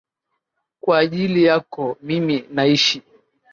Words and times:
Kwa 0.81 0.97
ajili 0.99 1.43
yako 1.43 1.97
mimi 2.01 2.45
naishi. 2.51 3.01